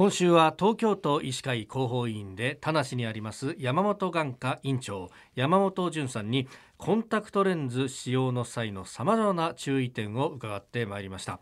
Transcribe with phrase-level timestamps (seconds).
[0.00, 11.38] 今週は東京都医師会広報委員で田無にあります山本眼科院長山本淳さんにコンタクトレンズ使用の際のさまざまな注意点を伺ってまいりました。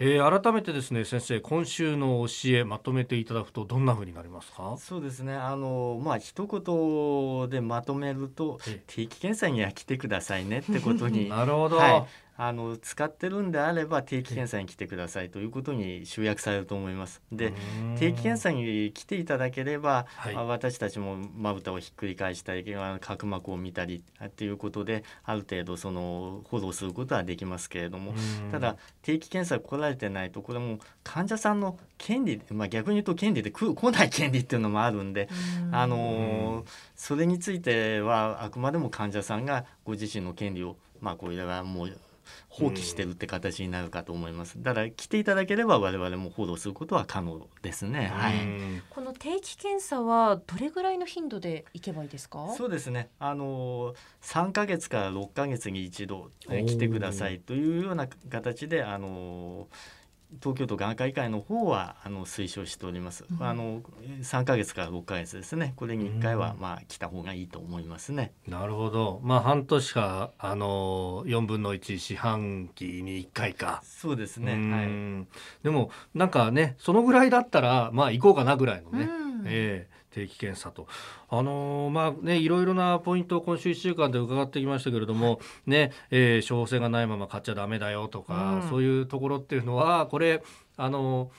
[0.00, 4.74] えー、改めてですね先生今週の教えまとめていただくとどんな風になりますか？
[4.76, 5.32] そうですね。
[5.32, 8.58] あのまあ一言でまとめると
[8.88, 12.06] 定期検査には来てくださいねってことに なるほど、はい、
[12.36, 17.22] あの使ってるんであれば定期検査に来てくださいということに集約されると思います。
[17.30, 17.52] で
[17.98, 22.64] 定期検査に来ていただければ、はい、私たちもまぶたをひっくり返したり
[23.00, 28.14] 角膜を見たりっていうことである程度そのフォローすることはできますけれども。
[28.50, 35.28] ただ定期検査来られてないとこれも患者さんの権利、まあ、逆に言うと権利で来ない権利っていうのもあるんで
[35.72, 36.64] あの
[36.96, 41.98] それについてはあくまでも患者さんがご自身の権利をまあこれはもう
[42.48, 44.62] 放棄してるって形になるかと思います。
[44.62, 48.06] だから来ていただければ我々も報道することは可能ですね。
[48.06, 48.34] はい。
[48.90, 52.54] この定期検査はどれぐらいの頻度で行けばいいですか？
[52.56, 53.08] そうですね。
[53.18, 59.68] あの三ヶ月から六ヶ月に一度来てくださいというような形であの
[60.42, 63.24] 東京都眼科医会の方はあの推奨しております。
[63.30, 63.82] うん、あの
[64.22, 65.74] 3ヶ月から6ヶ月ですね。
[65.76, 68.32] これに1回はまあ来た方がいいと思いますね。
[68.46, 69.20] なるほど。
[69.22, 73.82] まあ半年かあの4分の1四半期に1回か。
[73.84, 74.52] そうですね。
[74.52, 75.26] はい。
[75.62, 79.08] でもなんかねそのぐらいだったらまあ行こうかなぐらいのね。
[79.46, 80.86] ええー定期検査と。
[81.28, 90.42] あのー、まあね、いろいろなポイントを今週1週間で伺ってきましたけれども、ね、えー、処方箋がないまま買っちゃダメだよとか、うん、そういうところっていうのは、これ、
[90.76, 91.30] あのー、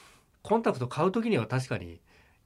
[0.41, 1.99] コンタクト買う時には確かに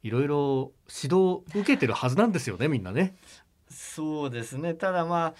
[0.04, 0.72] いろいろ
[1.04, 3.16] 指導受けてるはずなんですよね、みんなね。
[3.70, 4.74] そうですね。
[4.74, 5.34] ただまあ、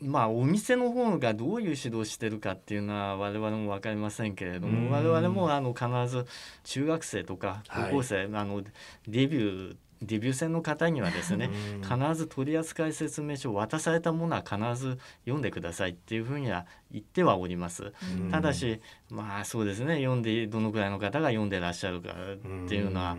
[0.00, 6.26] まあお店の方がどういう指導してるかっていうのは我々も分かりませんけれども我々もあの必ず
[6.64, 8.62] 中学生とか高校生、はい、あの
[9.08, 11.50] デビューデビュー戦の方にはですね
[11.82, 17.92] 必ず取扱説明書渡されたものは必ず読んでくださいっていうふうには言ってはおります。
[18.30, 18.80] ただし
[19.10, 23.16] まあそうですね読んでどのくらいの方が読んでらっしゃるかっていうのは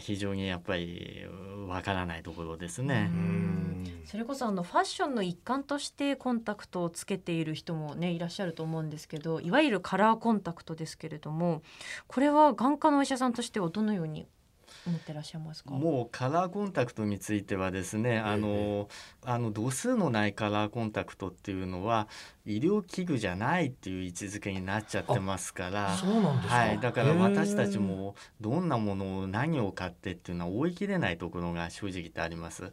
[0.00, 1.26] 非常にやっぱり
[1.66, 3.10] わからないところですね。
[4.04, 11.62] それこそあのファッションの一環としてコンタクトをつけている人もねいらっしゃると思うんですけどいわゆるカラーコンタクトですけれども
[12.08, 14.26] これは眼科のお医者さんとしてはどのように
[14.86, 15.70] 思ってらっしゃいますか？
[15.70, 18.88] もうカラーコンタクトについてはですね、あの
[19.24, 22.08] あの度数のないカラーコンタクトっていうのは
[22.44, 32.72] 医療器具じゃないっていう位置づけになっちゃってますからはい、だから私たちもどんなものを何を買ってっていうのは追い切れないところが正直言ってあります。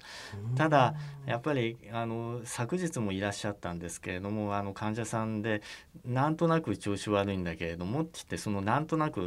[0.56, 5.62] ただやっぱりあの昨日もいらっしゃったんですけれどもあの患者さんで
[6.06, 9.19] なんとなく調子悪いんだけれどもって言ってそのなんとなく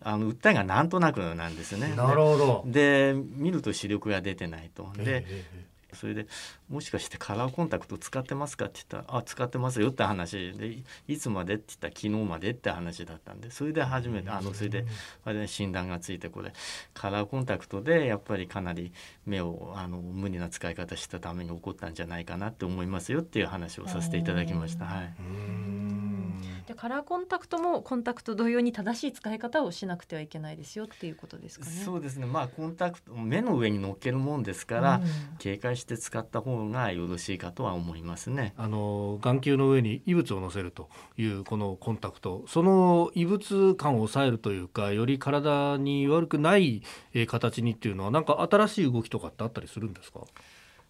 [0.00, 1.94] あの訴えがなんとなくなんですね。
[1.96, 4.92] なるほどで見ると視力が出てないと。
[4.96, 5.24] で
[5.94, 6.26] それで
[6.68, 10.78] 「もしかしてカラーコンタクト使ってますか?」って言ったら「あ使ってますよ」って話で
[11.08, 14.84] 「いつまで?」って言ったら「昨日まで」って話だったんでそれで初めてあのそれで
[15.46, 16.52] 診断がついてこれ
[16.94, 18.92] カラーコンタクトでやっぱりかなり
[19.26, 24.84] 目をあの無理な使い方したために起こったんじゃないかなって思いますよっていう話をさせていただきました。
[24.86, 25.14] はい
[26.66, 31.72] でカラーコンタクトもコンタクト同様に正しい使い方をしなくてはいけないですよっていうことですかね。
[31.72, 32.24] そうですね。
[32.26, 38.54] まあコンタクト目の上に乗っけるもんですから、うん、警戒して使った方がよろしいかとは思いますね。
[38.56, 40.88] あの眼球の上に異物を乗せると
[41.18, 46.82] いうこのコンタクト、その異物感を抑えるというか、より体に悪くない
[47.26, 50.20] 形にっていうのはなんか新しい動きとかってあったりするんですか？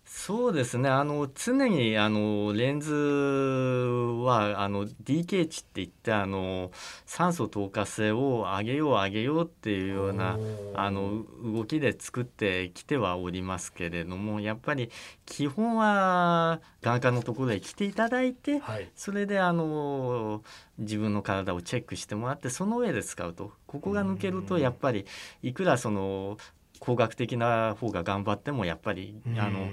[0.07, 0.89] そうですね。
[0.89, 6.71] あの常にあのレンズはあの DK 値って言ってあの
[7.07, 10.39] 酸素透過性を上げよう上げようっていうような
[10.75, 14.91] あの動きで作ってきてはおりますけれどもやっぱり
[15.25, 20.43] 基本は眼科のところへ来ていただいて、はい、それであの
[20.79, 25.07] 自分の体をチェックしてもらってその上で使うとここが抜けるとやっぱり
[25.43, 26.37] いくらその
[26.85, 29.69] 工学的な方が頑張ってもやっぱりあの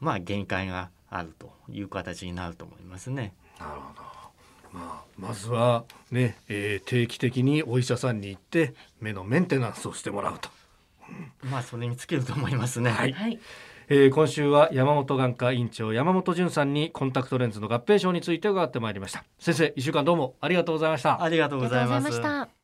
[0.00, 3.34] まあ限界があるという形になると思いますね。
[3.58, 4.16] なるほど。
[4.72, 10.50] まあ、まずはね、えー、定期的にお医者さんに行って目のメンテナンスをしてもらうと。
[11.42, 12.90] まあそれにつけると思いますね。
[12.90, 13.12] はい。
[13.12, 13.38] はい、
[13.88, 19.24] えー、今週は山本眼科院長山本淳さんにコンタクトレンズの合併症について伺ってまいりました。
[19.38, 21.22] 先生、一週間どうもありがとうございました。
[21.22, 22.55] ありがとうございました。